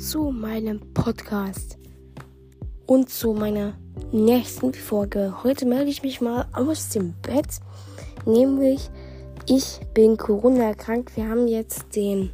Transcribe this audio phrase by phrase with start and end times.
[0.00, 1.76] zu meinem Podcast
[2.86, 3.74] und zu meiner
[4.12, 5.44] nächsten Folge.
[5.44, 7.60] Heute melde ich mich mal aus dem Bett,
[8.24, 8.88] nämlich
[9.46, 11.14] ich bin Corona erkrankt.
[11.18, 12.32] Wir haben jetzt den,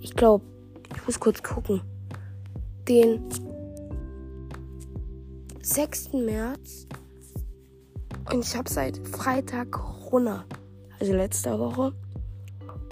[0.00, 0.44] ich glaube,
[0.92, 1.82] ich muss kurz gucken,
[2.88, 3.20] den
[5.62, 6.14] 6.
[6.14, 6.88] März
[8.32, 10.46] und ich habe seit Freitag Corona,
[10.98, 11.94] also letzter Woche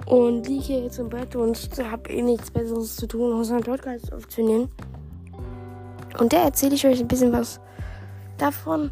[0.07, 1.59] und liege hier jetzt im Bett und
[1.91, 4.69] habe eh nichts Besseres zu tun, außer einen Podcast aufzunehmen.
[6.19, 7.61] Und da erzähle ich euch ein bisschen was
[8.39, 8.91] davon,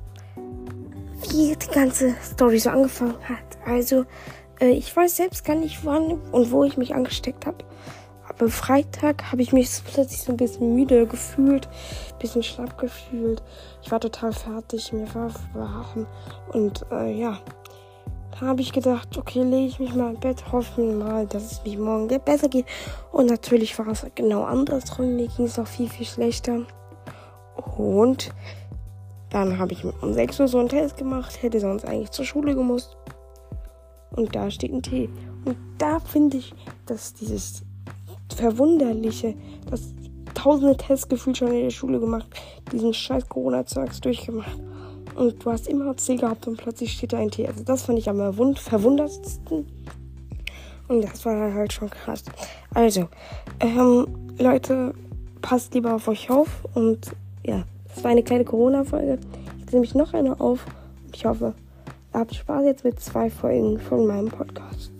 [1.30, 3.58] wie die ganze Story so angefangen hat.
[3.66, 4.04] Also,
[4.60, 7.58] äh, ich weiß selbst gar nicht, wann und wo ich mich angesteckt habe.
[8.28, 13.42] Aber Freitag habe ich mich plötzlich so ein bisschen müde gefühlt, ein bisschen schlapp gefühlt.
[13.82, 16.06] Ich war total fertig, mir war warm
[16.52, 17.38] und äh, ja,
[18.40, 21.78] habe ich gedacht, okay, lege ich mich mal im Bett, hoffen mal, dass es mir
[21.78, 22.66] morgen besser geht.
[23.12, 25.16] Und natürlich war es genau andersrum.
[25.16, 26.66] Mir ging es auch viel, viel schlechter.
[27.76, 28.30] Und
[29.30, 32.54] dann habe ich um 6 Uhr so einen Test gemacht, hätte sonst eigentlich zur Schule
[32.54, 32.96] gemusst.
[34.10, 35.08] Und da steht ein Tee.
[35.44, 36.54] Und da finde ich,
[36.86, 37.62] dass dieses
[38.34, 39.34] Verwunderliche,
[39.70, 39.94] dass
[40.34, 42.26] tausende Tests gefühlt schon in der Schule gemacht,
[42.72, 44.58] diesen scheiß Corona-Zeugs durchgemacht
[45.20, 47.46] und du hast immer C gehabt und plötzlich steht da ein T.
[47.46, 48.16] Also das fand ich am
[48.54, 49.66] verwundertsten.
[50.88, 52.24] Und das war halt schon krass.
[52.74, 53.06] Also,
[53.60, 54.06] ähm,
[54.38, 54.94] Leute,
[55.42, 56.64] passt lieber auf euch auf.
[56.74, 57.12] Und
[57.44, 59.18] ja, das war eine kleine Corona-Folge.
[59.60, 60.64] Jetzt nehme ich noch eine auf.
[61.12, 61.54] Ich hoffe,
[62.14, 64.90] ihr habt Spaß jetzt mit zwei Folgen von meinem Podcast.